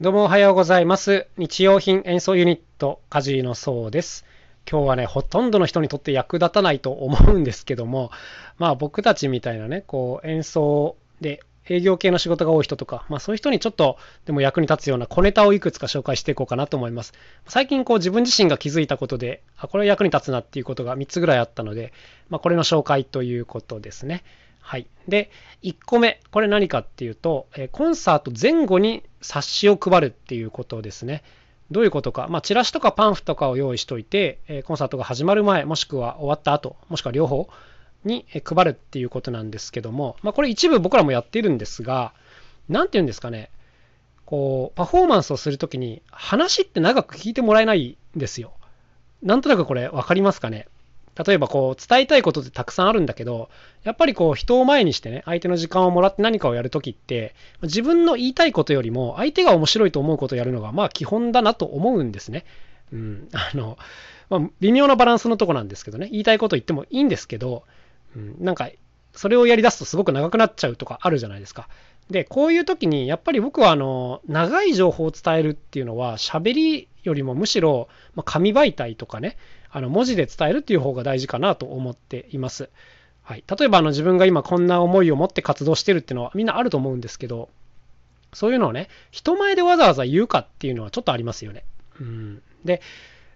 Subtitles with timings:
[0.00, 1.28] どうもおはようございます。
[1.36, 4.24] 日用品演奏ユニット、カジのそうです。
[4.68, 8.10] 今日はね、ほとんどの人にとって役立たないと思うんですけども、
[8.58, 17.12] まあ僕たちみたいなね、こう演奏で営業系の仕事が多い人とか、まあそういう人にちょっとでも役に立つような小ネタをいくつか紹介していこうかなと思います。
[17.46, 21.92] 最近こう自分自身が気づいたことで、あ、これは役に立つなっていうことが3つぐらいあったので、
[22.30, 24.24] まあこれの紹介ということですね。
[24.64, 24.86] はい。
[25.08, 25.30] で、
[25.62, 31.22] 1個目、これ何かっていうと、えコンサート前後に冊子を配るっていうことですね。
[31.70, 37.46] どういうことか、まあ、チラシとかパンフとかを用意しておいて、えコンサートが始まる前、もしくは終わった後、もしくは両方
[38.06, 42.14] に配るっていうことなんですけども、まあ、これ一部僕らもやっているんですが、
[42.70, 43.50] なんていうんですかね、
[44.24, 48.54] こう、パフォーマンスをするときに話って長く聞いてもらえないんですよ。
[49.22, 50.68] なんとなくこれ分かりますかね
[51.26, 53.48] 例えばこう伝えたいことってたくさんあるんだけど、
[53.84, 62.44] やっぱりこう人を前にしてね、相手の時間をもらって何かをやるときって、自分の言いたいことよりも相手が面白いと思うことをやるのがまあ基本だなと思うんですね。
[62.92, 63.78] うん、 あの、
[64.28, 67.64] まあ、微妙なバランスのとこなんですけどね、言いたいこと言ってもいいんですけど、
[68.16, 68.70] うん、なんか
[69.12, 71.68] それをやり出すとすごく長くなっちゃうとかあるじゃないですか。
[72.10, 79.36] で、こういう時にやっぱり僕はあの長い情報を伝えるっていうのは喋りよりもむしろまあ紙媒体とかね、
[79.74, 82.70] あの文字で伝えるっていう方が大事かなと思っています。
[83.24, 87.48] はい、例えばあの自分が今こんな思いを持って活動してるっていうのはみんなあると思うんですけど、
[88.32, 91.64] そういうのをね、人前でわざわざ言うかっていうのはちょっとありますよね。
[92.00, 92.82] うん、で、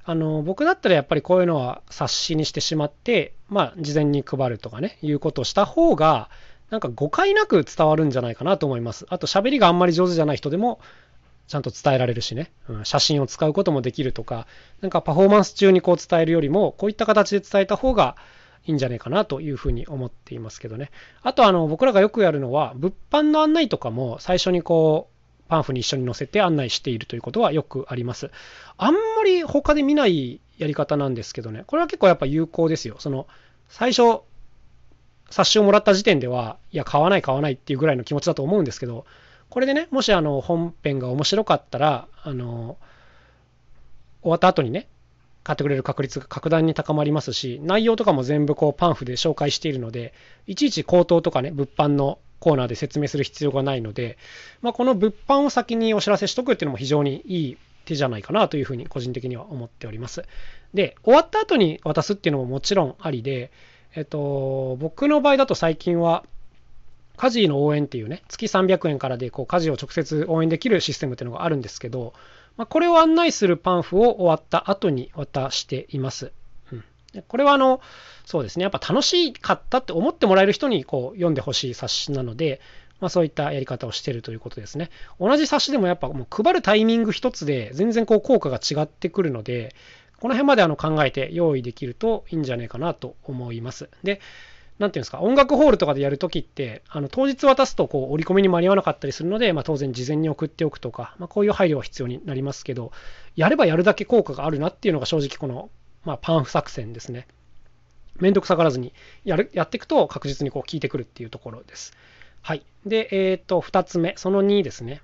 [0.05, 6.31] あの僕だったらやっぱりこういうのは冊子にしてしまって、まあ、事前に配るとかね、いうことをした方が、
[6.71, 9.07] なんか誤解なく伝わるんじゃないかなと思います。
[9.09, 10.79] あと喋りがあんまり上手じゃない人でも、
[11.49, 14.47] ちゃんと伝えられるしね、うん、写真を使うこともできるとか、
[14.83, 18.17] なんかパフォーマンス中にこう伝えるよりも、こういった形で伝えた方が
[18.67, 20.91] いいんじゃないかなというふうに思っていますけどね。
[21.23, 28.31] あとあの僕らがよくやるのは、物販の案内とかも最初にこう、パンフに一緒に載せて案内しているということはよくあります。
[28.77, 32.97] あんまり他で見ないやり方なんですけどね、これは結構やっぱ有効ですよ。
[32.99, 33.27] その、
[33.71, 34.21] 最初、
[35.31, 39.07] 冊子をもらった時点では、いや、買わない買わないっていうぐらいの気持ちだと思うんですけど、
[39.51, 42.77] これでね、もしあの本編が面白かったら、あの、
[44.23, 44.89] 終わった後にね、
[45.43, 50.13] 買ってくれる確率が格段に高まりますし、内容とかも全部こうパンフで紹介しているので、
[50.47, 54.19] いちいち口頭とかね、物販のコーナーで説明する必要がないので、
[54.61, 60.25] まあ、この物販を先にお知らせしとくっていうのも非常にいい手じゃないかなというふうに個人的には思っております。
[60.75, 63.51] で、終わった後に渡すっていうのももちろんありで、
[63.95, 66.25] えっと、僕の場合だと最近は、
[67.19, 72.15] 家事の応援っていうね、月300円からでこう家事を直接応援できるシステムっていうのがあるんですけど、
[72.57, 76.33] まあ、これを案内するパンフを終わった後に渡しています。
[76.73, 77.81] うん、でこれはあの、
[78.25, 82.61] そうですね、やっぱ楽しかったって思ってもらえる人にこう読んでほしい冊子なので、
[83.01, 84.91] まあ、そういったやり方をしてるということですね。
[85.21, 89.75] 同じ冊子でもやっぱもう配るタイミング一つで全然こう効果が違ってくるので、
[90.21, 93.89] この辺まであの考えて用意できるといいんじゃないかなと思います。
[94.03, 94.21] で、
[94.79, 102.93] なんていうんですか、音楽ホールとかでやるときって、あの当日渡すとこう折り込みに間に合わなかったりするので、まあ、当然事前に送っておくとか、まあ、こういう配慮は必要になりますけど、
[103.35, 105.71] やればやるだけ効果があるなっていうのが正直この、
[106.05, 107.27] まあ、パンフ作戦ですね。
[108.21, 108.93] めんどくさがらずに
[109.25, 111.93] やるやっていくと確実にこう効いてくるっていうところです。
[112.43, 112.65] はい。
[112.87, 115.03] で、えっ、と、2つ目、その2ですね。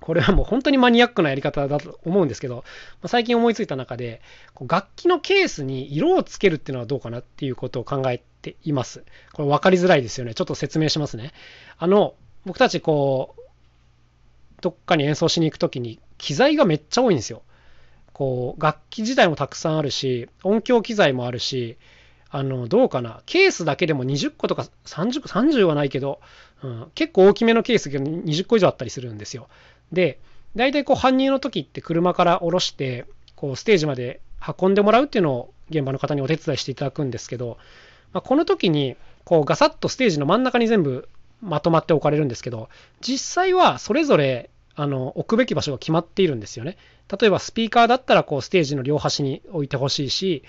[0.00, 2.64] これはもう本当にマニアックなやり方だと思うんですけど、
[3.06, 4.20] 最近思いついた中で、
[4.68, 9.04] 楽器のケースに色をつけるっていうのはどうかなっていうことを考えています。
[9.32, 10.34] これ分かりづらいですよね。
[10.34, 11.32] ちょっと説明しますね。
[11.78, 12.14] あの、
[12.44, 13.42] 僕たちこう、
[14.60, 17.42] どっかに演奏しに行くときに機材がめっちゃ多いんですよ。
[18.12, 21.76] こう、楽器自体もたくさんあるし、音響機材もあるし、
[22.30, 23.22] あの、どうかな。
[23.26, 26.20] ケースだけでも20個とか30個、30はないけど、
[26.62, 29.48] うん、結構大きめのケースが20個以上あったりするんですよ。
[29.92, 30.18] で、
[30.54, 34.20] 大体こう搬入の時って車から降ろして、こうステージまで
[34.58, 37.58] 運んでもらうっていうのを現場の方にお手伝いしていただくんですけど、
[38.16, 41.06] まあ、この時にこうガサッとステージの真ん中に全部
[41.42, 42.70] まとまって置かれるんですけど、
[43.02, 46.78] 実際はそれぞれあの置くべき場所が決まっているんですよね。
[47.20, 50.44] 例えばスピーカーだったらこうステージの両端に置いてほしいし、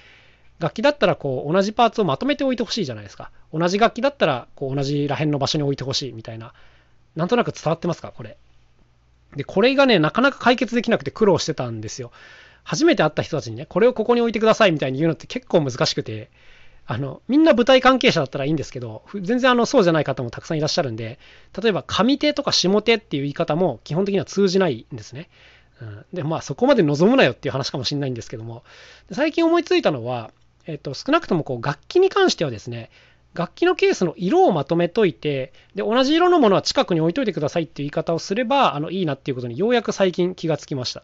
[0.60, 3.32] 楽器だったらこう同じパーツをまとめておいてほしいじゃないですか。
[3.52, 6.54] 同じ楽器だったらこう同じら辺の場所に置いてほしいみたいな。
[7.18, 8.38] なんとなく伝わってますかこれ。
[9.36, 12.14] で、これがね、なかなか解決できなくて苦労してたんですよ。
[12.64, 16.30] 初めて会った人たちにね、これをここに置いてくださいみたいに言うのって結構難しくて、
[16.90, 21.20] あの、みんな舞台関係者だったらいいんですけど、全然あの、そうじゃない方もたくさんいらっしゃるんで、
[21.62, 25.30] 例えば上手とか下手っていう言い方も基本的には通じないんですね。
[25.82, 28.64] うん、で、まあそこまで望むなよっていう話かもしれないんですけども、
[29.12, 30.32] 最近思いついたのは、
[30.66, 32.90] えっと、少なくともこう楽器に関してはですね、
[33.34, 41.04] 楽器のケースの色をまとめといて、で、同じ色のものは近くに置いといてくださいっていう言い方をすれば、あの、いいなっていうことにようやく最近気がつきました。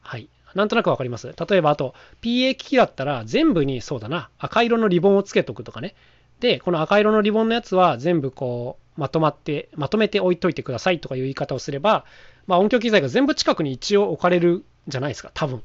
[0.00, 0.28] はい。
[0.54, 1.34] なんとなくわかります。
[1.48, 5.94] 例えば、あと、PA 機器だったら、全部に、そうだな、赤色のリボンをつけとくとかね。
[6.40, 12.04] で、この赤色のリボンのやつは全部こう、まとまって、まとめて置いといてくださいとかいう言い方をすれば、
[12.46, 15.30] まあ、音響機材が全部近くに一応置かれるじゃないですか。
[15.34, 15.62] 多分。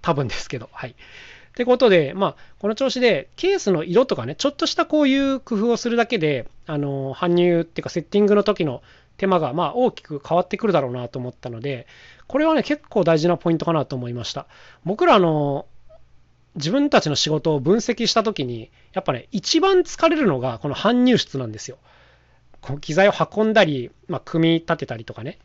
[0.00, 0.68] 多分ですけど。
[0.72, 0.90] はい。
[0.90, 8.82] ってことで、まあ、この調子で、ケースの色とかね、ちょっとしたこういう工夫をするだけで、あの、搬入っていうか、セッティングの時の
[9.18, 11.86] 手間が、まあ、大きく変わってくるだろうなと思ったので、
[12.32, 14.46] これはね、結構大事なポイントかなと思いました。
[14.86, 15.66] 僕ら、の、
[16.54, 21.76] 自分たちの仕事を分析した時に、やっぱね、一番疲れるのが、この搬入室なんですよ。
[22.62, 25.40] この機材を運んだり、まあ、組み立てたりとかね。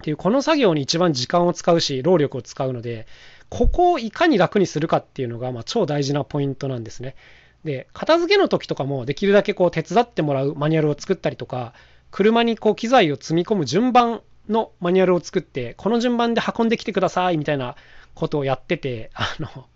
[0.00, 3.06] っていう、この作業に一番時間を使うし、労力を使うので、
[3.50, 7.16] ここをいかに楽にするかっていうのが、まあ、超大事なポイントなんですね。
[7.64, 11.74] で、片付けの時とかもできるだけこう手伝ってもらうマニュアルを作ったりとか、
[12.10, 17.76] 車にこう機材を積み込む順番のマニュアルを作って、この順番で運んできてくださいみたいな
[18.14, 19.66] ことをやってて、あの、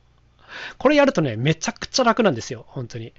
[0.79, 3.13] これやるとね、めちゃくちゃ楽なんですよ、本当に。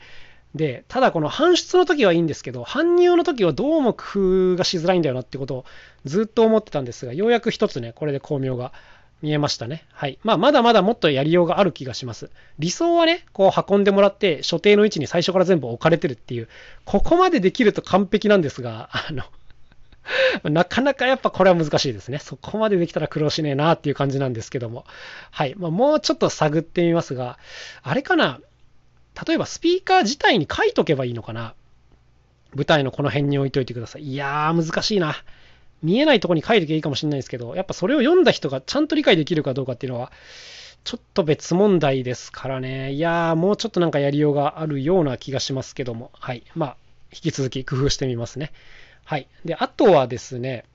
[0.55, 5.65] で、ただこの搬出の時はいいんですけど、搬入の時はどうも工夫がしづらいんだよなってことを
[6.05, 8.71] ずっと思ってたんですが、ようやく一つね、これで巧妙が
[9.23, 9.85] 見えましたね。
[9.94, 10.19] はい。
[10.23, 12.29] まあ、まだまだもっとやりようがある気がします。
[12.59, 16.50] 理想はね、こう運んでもらって、所定の位置に最初から全部置かれてるっていう、
[16.85, 19.23] ここまでできると完璧なんですが、あの
[20.44, 22.19] なかなかやっぱこれは難しいですね。
[22.19, 24.85] そこまでできたら苦労しねえなっていう感じなんですけども。
[25.31, 25.55] はい。
[25.57, 27.38] まあ、もうちょっと探ってみますが、
[27.81, 28.39] あれかな？
[29.27, 31.53] 例えばスピーカー自体に書いとけばいいのかな？
[32.55, 34.03] 舞台のこの辺に置いといてください。
[34.03, 35.15] いやー、難しいな。
[35.81, 40.11] 見えないとこに書いてきゃいいかもしれないですけど、やっぱそれを読んだ人がちゃんと理解できるかどうかっていうのは、
[40.83, 42.91] ちょっと別問題ですからね。
[42.94, 46.11] いやー、もうちょっとなんかやりようがあるような気がしますけども。
[46.13, 46.44] はい。
[46.55, 46.77] まあ、
[47.11, 48.51] 引き続き工夫してみますね。
[49.05, 49.27] はい。
[49.45, 50.65] で、あとはですね、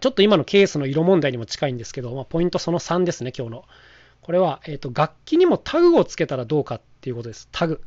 [0.00, 3.64] ちょっと今のケースの色問題にも近いんですけど、まあ、ポイントその3ですね、今日の。
[4.22, 7.48] これは、えっ、ー、と、楽器にもタグをつけたらどうかっていうことです。
[7.52, 7.80] タグ。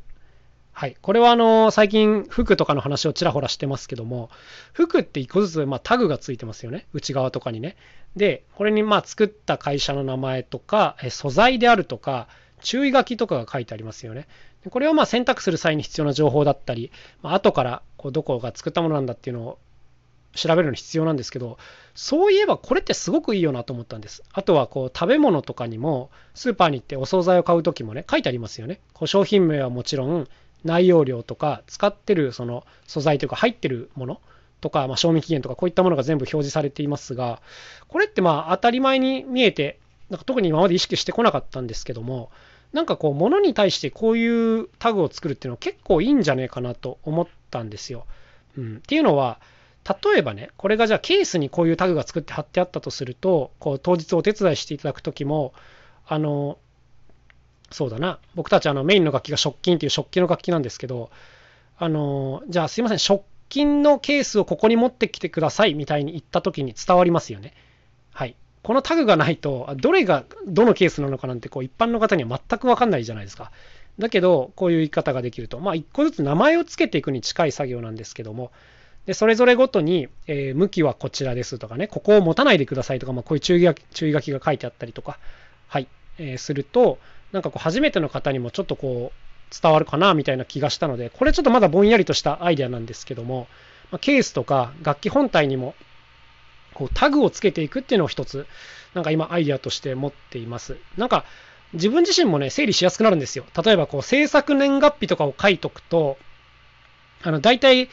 [0.71, 0.97] はい。
[1.01, 4.31] これはあの、最近服とかの話をちらほらしてますけども、
[4.73, 6.87] 服って一個ずつまタグがついてますよね。
[6.93, 7.77] 内側とかにね。
[8.15, 12.27] で、これにまあ作った会社の名前とか、素材であるとか、
[12.61, 14.27] 注意書きとかが書いてありますよね。
[14.69, 19.57] これをまあ選択する際に必要な情報だったり、まあ、後からこうどこが作ったものなんだっていうのを
[20.35, 21.57] 調べるのに必要なんですけど、
[21.93, 24.23] そういえばこれってすごくいいよなと思ったんです。
[24.33, 28.79] あとはこう食べ物とかにも、スーパーに行ってお惣菜を買う時もね、書いてありますよね。
[28.93, 30.27] こう商品名はもちろん、
[30.63, 34.21] 内容量とか使ってるその素材というか入ってるもの
[34.61, 37.41] とか、まあ、賞味期限とかこういったものが全部表示されていますが
[37.87, 39.79] これってまあ当たり前に見えて
[40.09, 42.31] なんか特に今まで意識してこなかったんですけども
[42.73, 48.05] なんかこう物に対してこういうタグを作るっていうのは結構いいんじゃねえかなと思ったんですよ。
[48.57, 49.39] うん、っていうのは
[49.87, 55.53] 例えばねこれがじゃあケースにこういうタグが作って貼ってあったとするとこう当日お手伝いしていただく時も
[56.07, 56.57] あの
[57.73, 58.19] そうだな。
[58.35, 61.09] 僕たちあのメインの楽器が食金っていう食器の楽器なんですけど、
[61.77, 67.53] あの、じゃあすいません、食金のケースをここに持ってきてくださいみたいに言った時に伝わりますよね。
[68.63, 73.51] このタグがないと、どれがどのケースなのかなんてこう一般の方には全くわかんないじゃないですか。
[73.99, 78.51] だけど、こういう言い方ができると、まあ一個ずつ名前を付けていくに近い作業なんですけども、
[79.05, 85.19] でそれぞれごとに、えー、向きはこちらですとかね、ここを持たないでくださいとか、まあ、こういう注意注意書きが書いてあったりとか、
[85.67, 86.99] はい、えー、すると、
[87.33, 93.47] なんかこう初めての方にもちょっとこう伝わるかなみたいな気がしたので、これちょっとまだぼんやりとしたアイデアなんですけども、
[93.91, 95.75] まあケースとか楽器本体にも
[96.73, 98.45] こうタグをつけていくっていうのを一つ、
[98.93, 100.77] なんか今アイデアとして持っています。
[100.97, 101.25] なんか
[101.73, 103.45] 自分自身もね、整理しやすくなるんですよ。
[103.63, 106.17] 例えばこう制作年月日とかを書いとくと、
[107.23, 107.89] あの大体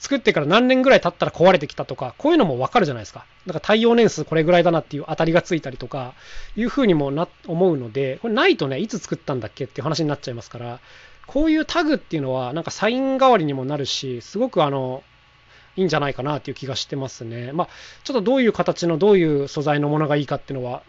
[0.00, 3.26] 作ってから何年ぐらい経ったら壊れてきたとか、こういうのもわかるじゃないですか。
[3.46, 6.14] だから耐用年数これぐらいだなっていう当たりがついたりとか、
[6.56, 10.80] いうふうにもな思うので、これないとね、いつ作ったんだっけっていう話になっちゃいますから、
[11.26, 15.04] こういうタグっていうのは、なんかサイン代わりにもなるし、すごくあの、
[15.76, 17.52] いいんじゃないかなっていう気がしてますね。
[17.52, 17.68] まあ、
[18.04, 20.82] ちょっとどういう形のどういう素材のものがいいかっていうのは、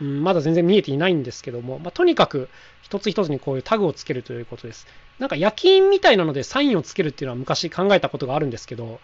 [0.00, 2.48] うん、まだ全然見えていないんですけども、まあ、とにかく
[2.82, 4.86] 一つ一つにこういうタグをつけるということです。
[5.18, 9.00] なんか夜勤みたいなのでサインをつけるっていうのは昔考えたことがあるんですけど、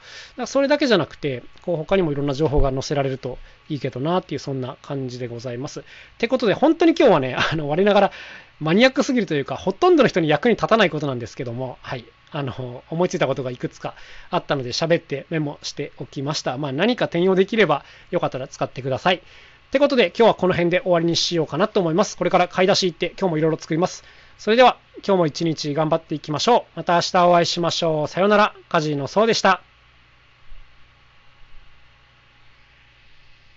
[0.46, 5.80] それだけじゃなくて、こう他にもいろんな情報が載せられるといいけどなっていうそんな感じでございます。
[5.80, 5.82] っ
[6.16, 8.12] てことで本当に今日はね、あの我ながら
[8.60, 12.06] マニアックすぎるというか、ほとんどの人に役に立たないことなんですけども、はい。
[12.30, 13.94] あの、思いついたことがいくつか
[14.30, 16.58] あったので喋ってメモしておきました。
[16.58, 19.16] まあ何か転用できればよかったら使ってください。
[19.16, 19.20] っ
[19.70, 22.16] てことで今日はこの辺で終わりにしようかなと思います。
[22.16, 24.04] これから買い出し行って今日もいろいろ作ります。
[24.38, 26.76] それでは今日も一日頑張っていきましょう。
[26.76, 28.08] また明日お会いしましょう。
[28.08, 28.54] さようなら。
[28.68, 29.62] カジノそうでした。